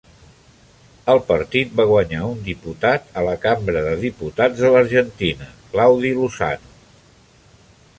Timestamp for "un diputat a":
2.31-3.27